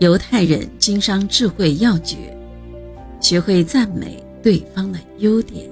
[0.00, 2.16] 犹太人经商智慧要诀：
[3.20, 5.68] 学会赞美对方的优点。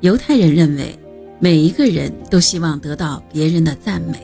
[0.00, 0.94] 犹太人认为，
[1.40, 4.18] 每一个人都希望得到别人的赞美，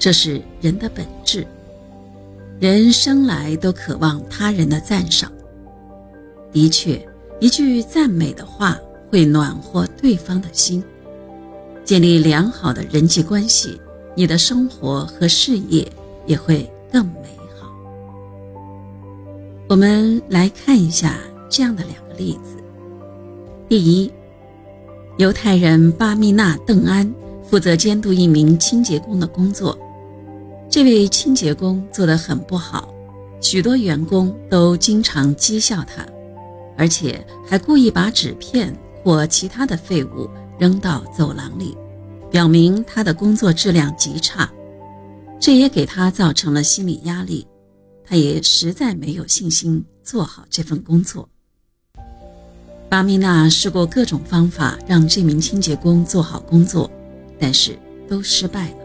[0.00, 1.46] 这是人的本质。
[2.58, 5.30] 人生来都渴望他人的赞赏。
[6.50, 7.00] 的确，
[7.38, 8.76] 一句赞美的话
[9.10, 10.82] 会暖和对方的心，
[11.84, 13.80] 建立良好的人际关系，
[14.16, 15.86] 你的生活和事业
[16.26, 17.68] 也会更美好。
[19.68, 22.56] 我们来看一下这样的两个例子。
[23.68, 24.12] 第一，
[25.16, 29.78] 犹太人巴密纳邓安负责监督一名清洁工的工作。
[30.68, 32.92] 这位清洁工做得很不好，
[33.40, 36.04] 许多员工都经常讥笑他，
[36.76, 41.76] 而且还故意把纸片或其他的废物扔到走廊里，
[42.30, 44.50] 表明他的工作质量极差。
[45.44, 47.46] 这也给他造成了心理压力，
[48.02, 51.28] 他也实在没有信心做好这份工作。
[52.88, 56.90] 巴米娜试过各种方法让这名清洁工做好工作，
[57.38, 58.76] 但是都失败了。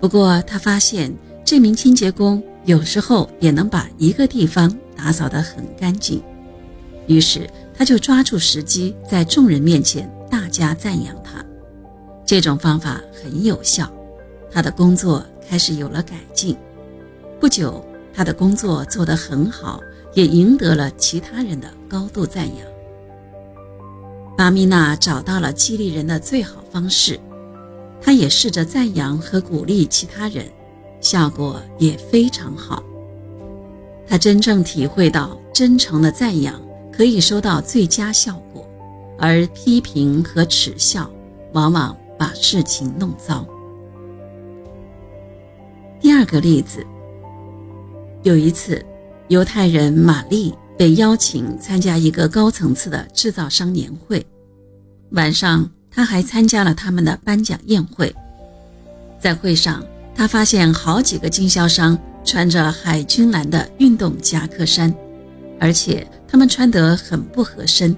[0.00, 1.14] 不过，他发现
[1.44, 6.20] 这名清洁工有时候也能把一个地方打扫得很干净，
[7.06, 11.34] 于是他就抓住时机，在众人面前大加赞扬他。
[12.26, 13.88] 这种方法很有效，
[14.50, 16.56] 他的工作开始有了改进。
[17.38, 19.82] 不久，他的工作做得很好，
[20.14, 22.66] 也赢得了其他人的高度赞扬。
[24.34, 27.20] 巴米娜找到了激励人的最好方式。
[28.00, 30.46] 他也试着赞扬和鼓励其他人，
[31.02, 32.82] 效果也非常好。
[34.08, 36.58] 他真正体会到，真诚的赞扬
[36.90, 38.66] 可以收到最佳效果，
[39.18, 41.10] 而批评和耻笑
[41.52, 43.46] 往往把事情弄糟。
[46.02, 46.84] 第二个例子，
[48.24, 48.84] 有一次，
[49.28, 54.26] 犹太人玛丽被邀请参加一个高层次的制造商年会，
[55.12, 55.70] 晚上。
[55.94, 58.10] 他还参加了他们的颁奖宴会，
[59.20, 64.90] 在会上，他发现好几个经销商穿着海军蓝的运动夹克衫，
[65.60, 67.94] 而且他们穿得很不合身。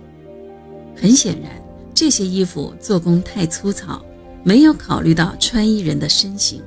[0.96, 1.52] 很显然，
[1.94, 4.04] 这些衣服做工太粗糙，
[4.42, 6.60] 没有考虑到穿衣人的身形。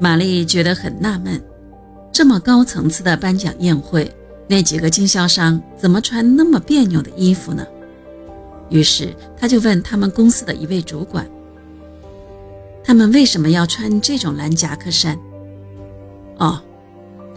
[0.00, 1.40] 玛丽觉得很纳闷：
[2.10, 4.10] 这么高层次的颁奖宴会，
[4.48, 7.66] 那几个经销商怎么穿那么别扭的衣服呢？
[8.70, 11.28] 于是他就问他们公司的一位主管
[12.82, 15.18] ：“他们为什么要穿这种蓝夹克衫
[16.38, 16.62] ？”“哦，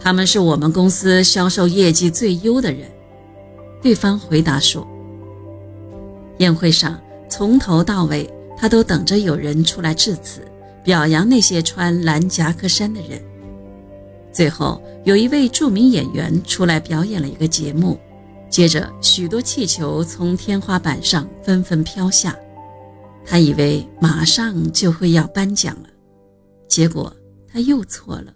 [0.00, 2.88] 他们是我们公司销售业绩最优的人。”
[3.82, 4.88] 对方回答说。
[6.38, 6.98] 宴会上
[7.28, 10.40] 从头到尾，他都等着有人出来致辞，
[10.84, 13.20] 表扬那些穿蓝夹克衫的人。
[14.32, 17.98] 最后，有一位著名演员出来表演了一个节目。
[18.50, 22.36] 接着，许多气球从天花板上纷纷飘下，
[23.26, 25.88] 他以为马上就会要颁奖了，
[26.68, 27.12] 结果
[27.52, 28.32] 他又错了。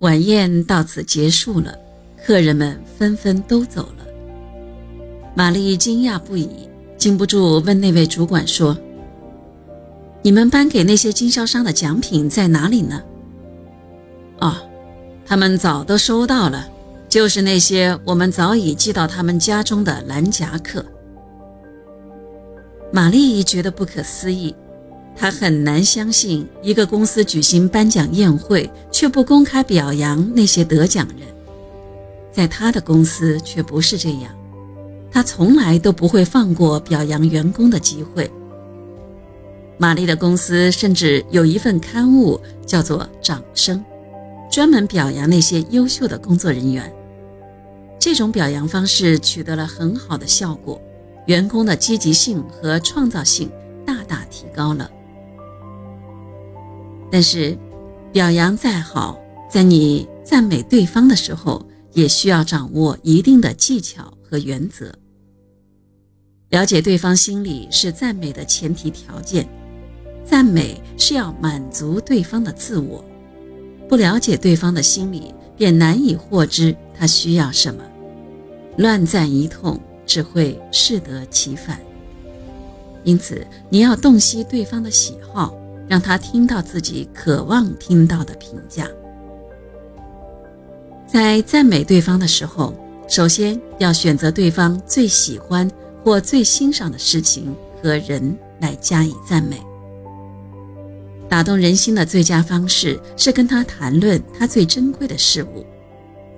[0.00, 1.76] 晚宴到此结束了，
[2.24, 4.06] 客人们纷纷都走了。
[5.34, 6.48] 玛丽惊讶不已，
[6.96, 8.76] 禁不住问那位主管说
[10.24, 13.02] ：“你们颁给那些经销商的奖品在哪里呢
[14.40, 14.56] ？”“哦，
[15.26, 16.68] 他们早都收到了。”
[17.06, 20.84] 就是那些我们早已寄到他们家中的蓝夹克。
[22.90, 24.52] 玛丽觉得不可思议，
[25.14, 31.28] 她很难相信一个公司举行颁奖宴会却不公开表扬那些得奖人，
[32.32, 34.32] 在她的公司却不是这样，
[35.12, 38.28] 她从来都不会放过表扬员工的机会。
[39.76, 43.78] 玛丽的公司甚至有一份刊物叫做《掌声》，
[44.52, 46.92] 专门表扬那些优秀的工作人员。
[47.98, 50.80] 这种表扬方式取得了很好的效果，
[51.26, 53.50] 员工的积极性和创造性
[53.84, 54.90] 大大提高了。
[57.10, 57.56] 但是，
[58.12, 59.18] 表扬再好，
[59.50, 64.94] 在你赞美对方的时候，也需要掌握一定的技巧和原则。
[66.50, 69.48] 了解对方心理是赞美的前提条件，
[70.24, 73.04] 赞美是要满足对方的自我。
[73.88, 77.82] 不了解对方的心理，便难以获知他需要什么。
[78.78, 81.78] 乱赞一通只会适得其反，
[83.04, 85.54] 因此你要洞悉对方的喜好，
[85.86, 88.88] 让他听到自己渴望听到的评价。
[91.06, 92.74] 在赞美对方的时候，
[93.06, 95.70] 首先要选择对方最喜欢
[96.02, 99.62] 或最欣赏的事情和人来加以赞美。
[101.34, 105.66] 打动人心的最佳方式是跟他谈论他最珍贵的事物。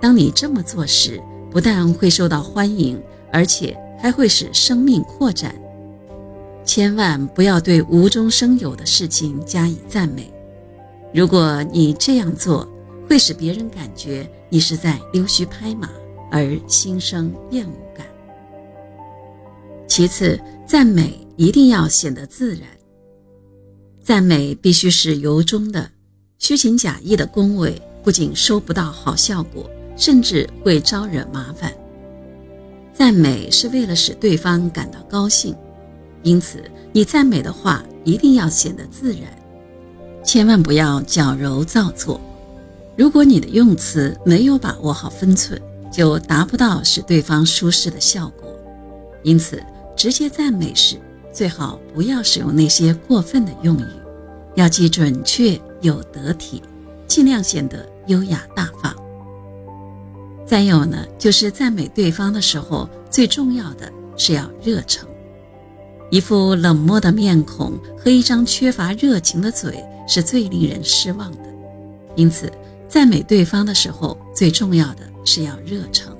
[0.00, 2.98] 当你这么做时，不但会受到欢迎，
[3.31, 5.54] 而且还会使生命扩展。
[6.64, 10.32] 千万不要对无中生有的事情加以赞美。
[11.12, 12.66] 如果你这样做，
[13.06, 15.90] 会使别人感觉你是在溜须拍马，
[16.31, 18.06] 而心生厌恶感。
[19.87, 22.62] 其次，赞美一定要显得自然。
[24.06, 25.91] 赞美必须是由衷的，
[26.38, 31.73] 虚情假意的恭维不仅收不到好效果，甚至会招惹麻烦。
[32.94, 35.56] 赞美是为了使对方感到高兴，
[36.23, 36.62] 因此
[36.93, 39.23] 你赞美的话一定要显得自然，
[40.25, 42.20] 千万不要矫揉造作。
[42.97, 45.61] 如果你的用词没有把握好分寸，
[45.93, 48.56] 就达不到使对方舒适的效果。
[49.25, 49.61] 因此，
[49.97, 50.97] 直接赞美时。
[51.36, 53.84] 最好不要使用那些过分的用语，
[54.54, 56.62] 要既准确又得体，
[57.06, 58.96] 尽量显得优雅大方。
[60.46, 65.06] 再有呢，就是赞美对方的时候，最重要的是要热诚。
[66.10, 71.38] 一副冷漠的面孔和一张缺乏热情的嘴是最令人失望的。
[72.14, 72.50] 因此，
[72.88, 76.16] 赞美对方的时候，最重要的是要热诚。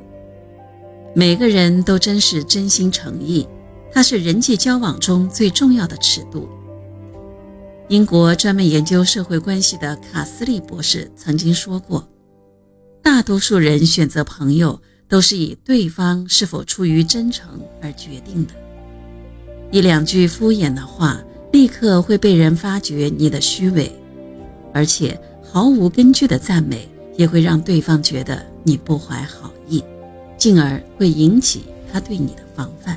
[1.15, 3.49] 每个人都真是真心诚意。
[3.97, 6.47] 它是人际交往中最重要的尺度。
[7.89, 12.07] 英国专门研究社会关系的卡斯利博士曾经说过
[13.03, 14.79] ：“大多数人选择朋友
[15.09, 18.53] 都是以对方是否出于真诚而决定的。
[19.71, 21.19] 一两句敷衍的话，
[21.51, 23.91] 立刻会被人发觉你的虚伪；
[24.75, 29.83] 而且毫无根据的赞美，也会让对方觉得你不怀好意，
[30.37, 32.95] 进而会引起他对你的防范。”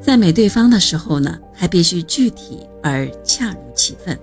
[0.00, 4.18] 赞美对方的时候呢，还必须具体而恰如其分，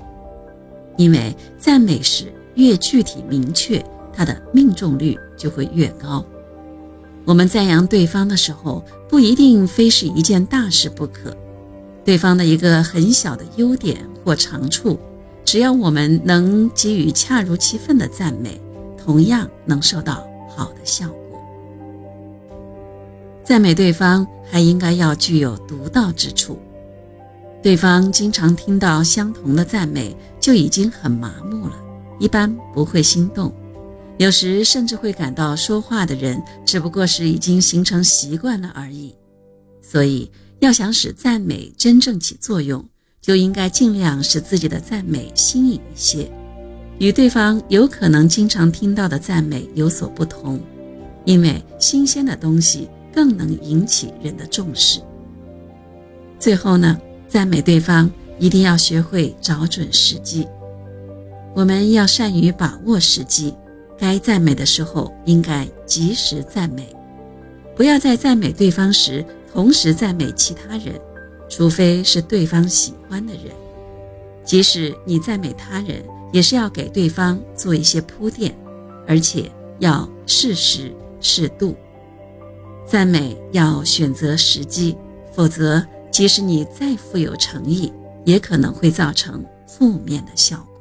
[0.97, 6.25] 因为赞美时越具体明确，它的命中率就会越高。
[7.25, 11.35] 我们赞扬对方的时候，不一定非是一件大事不可，
[12.03, 14.97] 对方的一个很小的优点或长处，
[15.45, 18.59] 只要我们能给予恰如其分的赞美，
[18.97, 21.26] 同样能收到好的效果。
[23.47, 26.59] 赞美对方还应该要具有独到之处，
[27.63, 31.73] 对方经常听到相同的赞美就已经很麻木了，
[32.19, 33.53] 一般不会心动，
[34.17, 39.15] 有时甚至会感到说话的人只不过是已经形成习惯了而已。
[39.81, 40.29] 所以，
[40.59, 42.85] 要想使赞美真正起作用，
[43.21, 46.29] 就应该尽量使自己的赞美新颖一些，
[46.99, 50.59] 与对方有可能经常听到的赞美有所不同，
[51.23, 52.89] 因为新鲜的东西。
[53.13, 54.99] 更能引起人的重视。
[56.39, 58.09] 最后呢，赞美对方
[58.39, 60.47] 一定要学会找准时机。
[61.55, 63.53] 我们要善于把握时机，
[63.97, 66.95] 该赞美的时候应该及时赞美，
[67.75, 70.93] 不要在赞美对方时同时赞美其他人，
[71.49, 73.45] 除非是对方喜欢的人。
[74.43, 78.55] 即使你赞美他人，也是要给对方做一些铺垫，
[79.07, 81.75] 而且要适时适度。
[82.87, 84.97] 赞美要选择时机，
[85.33, 87.91] 否则即使你再富有诚意，
[88.23, 90.76] 也可能会造成负面的效果。